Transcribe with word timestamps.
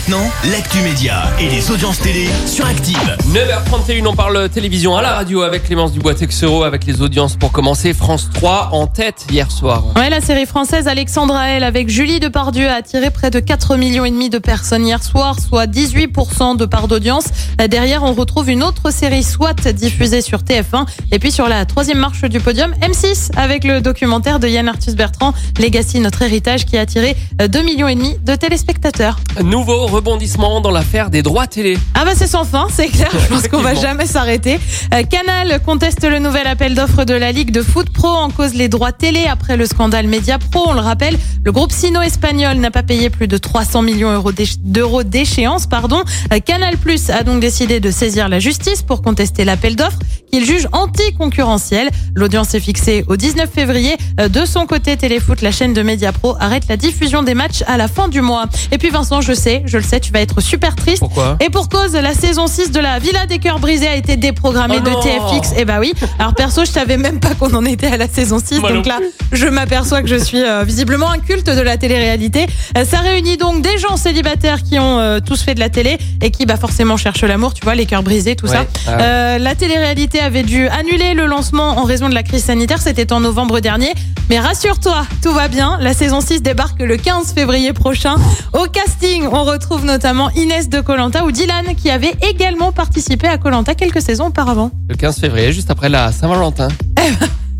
Maintenant, 0.00 0.30
l'actu 0.50 0.80
média 0.80 1.24
et 1.38 1.50
les 1.50 1.70
audiences 1.70 2.00
télé 2.00 2.26
sur 2.46 2.64
Active. 2.64 2.96
9h31, 3.34 4.06
on 4.06 4.14
parle 4.14 4.48
télévision 4.48 4.96
à 4.96 5.02
la 5.02 5.12
radio 5.12 5.42
avec 5.42 5.64
Clémence 5.64 5.92
Dubois-Texero, 5.92 6.62
avec 6.62 6.86
les 6.86 7.02
audiences 7.02 7.36
pour 7.36 7.52
commencer. 7.52 7.92
France 7.92 8.30
3 8.32 8.70
en 8.72 8.86
tête 8.86 9.26
hier 9.30 9.50
soir. 9.50 9.84
Ouais, 9.96 10.08
la 10.08 10.22
série 10.22 10.46
française 10.46 10.88
Alexandra 10.88 11.50
Elle 11.50 11.64
avec 11.64 11.90
Julie 11.90 12.18
Depardieu 12.18 12.66
a 12.66 12.76
attiré 12.76 13.10
près 13.10 13.30
de 13.30 13.40
4 13.40 13.76
millions 13.76 14.06
et 14.06 14.10
demi 14.10 14.30
de 14.30 14.38
personnes 14.38 14.86
hier 14.86 15.02
soir, 15.02 15.38
soit 15.38 15.66
18% 15.66 16.56
de 16.56 16.64
part 16.64 16.88
d'audience. 16.88 17.26
Derrière, 17.68 18.02
on 18.02 18.14
retrouve 18.14 18.48
une 18.48 18.62
autre 18.62 18.90
série 18.90 19.22
SWAT 19.22 19.70
diffusée 19.74 20.22
sur 20.22 20.38
TF1 20.38 20.86
et 21.12 21.18
puis 21.18 21.30
sur 21.30 21.46
la 21.46 21.66
troisième 21.66 21.98
marche 21.98 22.22
du 22.22 22.40
podium, 22.40 22.72
M6 22.80 23.36
avec 23.36 23.64
le 23.64 23.82
documentaire 23.82 24.40
de 24.40 24.48
Yann 24.48 24.66
Arthus 24.66 24.94
Bertrand, 24.94 25.34
Legacy, 25.58 26.00
notre 26.00 26.22
héritage 26.22 26.64
qui 26.64 26.78
a 26.78 26.80
attiré 26.80 27.16
2 27.38 27.60
millions 27.60 27.88
et 27.88 27.96
demi 27.96 28.16
de 28.24 28.34
téléspectateurs. 28.34 29.20
Nouveau 29.44 29.89
rebondissement 29.90 30.60
dans 30.60 30.70
l'affaire 30.70 31.10
des 31.10 31.22
droits 31.22 31.46
télé. 31.46 31.76
Ah 31.94 32.04
bah 32.04 32.12
c'est 32.14 32.26
sans 32.26 32.44
fin, 32.44 32.68
c'est 32.72 32.88
clair. 32.88 33.10
Je 33.12 33.26
pense 33.28 33.48
qu'on 33.48 33.60
va 33.60 33.74
jamais 33.74 34.06
s'arrêter. 34.06 34.58
Euh, 34.94 35.02
Canal 35.02 35.60
conteste 35.64 36.04
le 36.08 36.18
nouvel 36.18 36.46
appel 36.46 36.74
d'offres 36.74 37.04
de 37.04 37.14
la 37.14 37.32
Ligue 37.32 37.50
de 37.50 37.62
foot 37.62 37.90
pro 37.90 38.08
en 38.08 38.30
cause 38.30 38.54
les 38.54 38.68
droits 38.68 38.92
télé 38.92 39.26
après 39.30 39.56
le 39.56 39.66
scandale 39.66 40.06
Media 40.06 40.38
Pro. 40.38 40.64
On 40.68 40.72
le 40.72 40.80
rappelle, 40.80 41.18
le 41.44 41.52
groupe 41.52 41.72
sino 41.72 42.00
espagnol 42.00 42.56
n'a 42.56 42.70
pas 42.70 42.82
payé 42.82 43.10
plus 43.10 43.28
de 43.28 43.36
300 43.36 43.82
millions 43.82 44.22
d'euros 44.62 45.02
d'échéance. 45.02 45.66
Pardon. 45.66 46.02
Euh, 46.32 46.38
Canal 46.38 46.76
Plus 46.78 47.10
a 47.10 47.22
donc 47.22 47.40
décidé 47.40 47.80
de 47.80 47.90
saisir 47.90 48.28
la 48.28 48.38
justice 48.38 48.82
pour 48.82 49.02
contester 49.02 49.44
l'appel 49.44 49.76
d'offres 49.76 49.98
qu'il 50.32 50.44
juge 50.46 50.68
anticoncurrentiel. 50.72 51.90
L'audience 52.14 52.54
est 52.54 52.60
fixée 52.60 53.04
au 53.08 53.16
19 53.16 53.50
février. 53.52 53.96
Euh, 54.20 54.28
De 54.28 54.44
son 54.44 54.66
côté, 54.66 54.96
Téléfoot, 54.96 55.42
la 55.42 55.50
chaîne 55.50 55.74
de 55.74 55.82
Mediapro, 55.82 56.36
arrête 56.38 56.64
la 56.68 56.76
diffusion 56.76 57.22
des 57.22 57.34
matchs 57.34 57.62
à 57.66 57.76
la 57.76 57.88
fin 57.88 58.08
du 58.08 58.20
mois. 58.20 58.46
Et 58.70 58.78
puis 58.78 58.90
Vincent, 58.90 59.20
je 59.20 59.32
sais, 59.32 59.62
je 59.66 59.78
le 59.80 59.86
sais, 59.86 60.00
tu 60.00 60.12
vas 60.12 60.20
être 60.20 60.40
super 60.40 60.76
triste. 60.76 61.00
Pourquoi 61.00 61.36
Et 61.40 61.50
pour 61.50 61.68
cause, 61.68 61.92
la 61.94 62.14
saison 62.14 62.46
6 62.46 62.70
de 62.70 62.80
la 62.80 62.98
Villa 62.98 63.26
des 63.26 63.38
Cœurs 63.38 63.58
Brisés 63.58 63.88
a 63.88 63.96
été 63.96 64.16
déprogrammée 64.16 64.78
Oh 64.78 64.88
de. 64.88 64.90
TFX. 65.02 65.54
Et 65.58 65.64
bah 65.64 65.78
oui. 65.80 65.92
Alors 66.18 66.34
perso, 66.34 66.64
je 66.64 66.70
savais 66.70 66.96
même 66.96 67.18
pas 67.20 67.34
qu'on 67.34 67.52
en 67.54 67.64
était 67.64 67.88
à 67.88 67.96
la 67.96 68.08
saison 68.08 68.38
6. 68.44 68.60
Moi 68.60 68.72
donc 68.72 68.86
là, 68.86 68.98
je 69.32 69.46
m'aperçois 69.46 70.02
que 70.02 70.08
je 70.08 70.16
suis 70.16 70.42
euh, 70.42 70.62
visiblement 70.64 71.10
un 71.10 71.18
culte 71.18 71.46
de 71.50 71.60
la 71.60 71.76
télé-réalité. 71.76 72.46
Euh, 72.76 72.84
ça 72.84 72.98
réunit 72.98 73.36
donc 73.36 73.62
des 73.62 73.78
gens 73.78 73.96
célibataires 73.96 74.62
qui 74.62 74.78
ont 74.78 74.98
euh, 74.98 75.20
tous 75.20 75.42
fait 75.42 75.54
de 75.54 75.60
la 75.60 75.68
télé 75.70 75.98
et 76.22 76.30
qui 76.30 76.46
bah 76.46 76.56
forcément 76.56 76.96
cherchent 76.96 77.22
l'amour, 77.24 77.54
tu 77.54 77.62
vois, 77.64 77.74
les 77.74 77.86
cœurs 77.86 78.02
brisés, 78.02 78.36
tout 78.36 78.46
Ouais. 78.46 78.52
ça. 78.52 78.64
Ah 78.86 78.90
ouais. 78.90 78.96
Euh, 79.00 79.38
la 79.38 79.54
télé-réalité 79.54 80.20
avait 80.20 80.42
dû 80.42 80.66
annuler 80.68 81.14
le 81.14 81.26
lancement 81.26 81.78
en 81.78 81.84
raison 81.84 82.08
de 82.08 82.14
la 82.14 82.22
crise 82.22 82.44
sanitaire. 82.44 82.80
C'était 82.80 83.12
en 83.12 83.20
novembre 83.20 83.60
dernier. 83.60 83.92
Mais 84.28 84.38
rassure-toi, 84.38 85.06
tout 85.22 85.32
va 85.32 85.48
bien. 85.48 85.78
La 85.80 85.92
saison 85.94 86.20
6 86.20 86.42
débarque 86.42 86.80
le 86.80 86.96
15 86.96 87.32
février 87.34 87.72
prochain. 87.72 88.14
Au 88.52 88.64
casting, 88.66 89.26
on 89.30 89.44
retrouve 89.44 89.69
notamment 89.78 90.30
Inès 90.30 90.68
de 90.68 90.80
Colanta 90.80 91.24
ou 91.24 91.30
Dylan 91.32 91.74
qui 91.76 91.90
avait 91.90 92.14
également 92.28 92.72
participé 92.72 93.28
à 93.28 93.38
Colanta 93.38 93.74
quelques 93.74 94.02
saisons 94.02 94.26
auparavant. 94.26 94.70
Le 94.88 94.96
15 94.96 95.18
février, 95.18 95.52
juste 95.52 95.70
après 95.70 95.88
la 95.88 96.10
Saint-Valentin. 96.12 96.68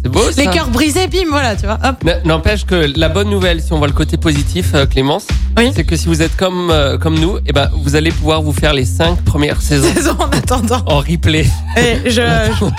C'est 0.03 0.09
beau 0.11 0.31
ça 0.31 0.43
Les 0.43 0.49
cœurs 0.49 0.69
brisés, 0.71 1.09
bim, 1.09 1.29
voilà, 1.29 1.55
tu 1.57 1.67
vois. 1.67 1.79
Hop. 1.85 2.03
N'empêche 2.25 2.65
que 2.65 2.91
la 2.99 3.11
bonne 3.11 3.29
nouvelle, 3.29 3.61
si 3.61 3.71
on 3.75 3.77
voit 3.79 3.87
le 3.87 3.93
côté 3.93 4.17
positif, 4.17 4.71
euh, 4.73 4.87
Clémence, 4.87 5.27
Oui. 5.59 5.73
c'est 5.77 5.85
que 5.85 5.95
si 5.95 6.07
vous 6.07 6.23
êtes 6.23 6.35
comme, 6.39 6.71
euh, 6.71 6.97
comme 6.97 7.19
nous, 7.19 7.37
eh 7.47 7.53
ben, 7.53 7.69
vous 7.83 7.97
allez 7.97 8.11
pouvoir 8.11 8.41
vous 8.41 8.55
faire 8.55 8.73
les 8.73 8.87
cinq 8.87 9.21
premières 9.27 9.61
saisons 9.61 9.93
Saison 9.95 10.17
en 10.19 10.31
attendant. 10.31 10.81
en 10.87 11.01
replay. 11.01 11.45
Et 11.77 11.99
je, 12.09 12.23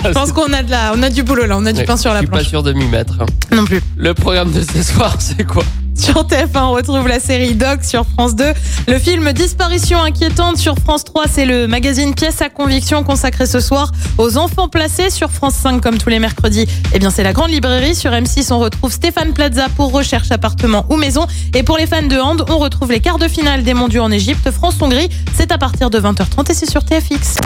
je 0.04 0.08
pense 0.10 0.32
qu'on 0.32 0.52
a 0.52 0.64
de 0.64 0.70
la, 0.72 0.92
on 0.96 1.02
a 1.04 1.10
du 1.10 1.22
boulot 1.22 1.46
là, 1.46 1.56
on 1.56 1.64
a 1.64 1.72
du 1.72 1.84
pain 1.84 1.96
sur 1.96 2.10
Je 2.10 2.14
la 2.14 2.20
suis 2.22 2.26
pas 2.28 2.38
planche. 2.38 2.48
sûr 2.48 2.64
de 2.64 2.72
m'y 2.72 2.86
mettre. 2.88 3.14
hein. 3.20 3.26
Non 3.54 3.66
plus. 3.66 3.80
Le 3.96 4.14
programme 4.14 4.50
de 4.50 4.60
ce 4.60 4.82
soir, 4.82 5.14
c'est 5.20 5.44
quoi? 5.46 5.62
Sur 5.94 6.24
TF1, 6.24 6.62
on 6.62 6.72
retrouve 6.72 7.06
la 7.06 7.20
série 7.20 7.54
Doc 7.54 7.84
sur 7.84 8.04
France 8.06 8.34
2. 8.34 8.44
Le 8.88 8.98
film 8.98 9.32
Disparition 9.32 10.02
inquiétante 10.02 10.56
sur 10.56 10.76
France 10.76 11.04
3, 11.04 11.24
c'est 11.30 11.44
le 11.44 11.68
magazine 11.68 12.14
Pièce 12.14 12.42
à 12.42 12.48
conviction 12.48 13.02
consacré 13.04 13.46
ce 13.46 13.60
soir 13.60 13.92
aux 14.18 14.36
enfants 14.36 14.68
placés 14.68 15.10
sur 15.10 15.30
France 15.30 15.54
5 15.54 15.80
comme 15.80 15.98
tous 15.98 16.08
les 16.08 16.18
mercredis. 16.18 16.66
Eh 16.92 16.98
bien, 16.98 17.10
c'est 17.10 17.22
la 17.22 17.32
grande 17.32 17.50
librairie. 17.50 17.94
Sur 17.94 18.10
M6, 18.10 18.52
on 18.52 18.58
retrouve 18.58 18.92
Stéphane 18.92 19.32
Plaza 19.32 19.68
pour 19.76 19.92
recherche 19.92 20.30
appartement 20.30 20.86
ou 20.88 20.96
maison. 20.96 21.26
Et 21.54 21.62
pour 21.62 21.78
les 21.78 21.86
fans 21.86 22.02
de 22.02 22.18
hand, 22.18 22.44
on 22.48 22.58
retrouve 22.58 22.90
les 22.90 23.00
quarts 23.00 23.18
de 23.18 23.28
finale 23.28 23.62
des 23.62 23.74
mondiaux 23.74 24.02
en 24.02 24.10
Égypte, 24.10 24.50
France-Hongrie. 24.50 25.08
C'est 25.34 25.52
à 25.52 25.58
partir 25.58 25.90
de 25.90 26.00
20h30 26.00 26.50
et 26.50 26.54
c'est 26.54 26.70
sur 26.70 26.84
TFX. 26.84 27.36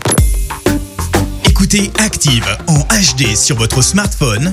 Écoutez 1.49 1.91
Active 1.99 2.47
en 2.69 2.81
HD 2.81 3.35
sur 3.35 3.57
votre 3.57 3.83
smartphone, 3.83 4.53